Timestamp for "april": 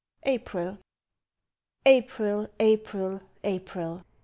0.23-0.79, 1.85-2.47, 2.59-3.19, 3.43-4.01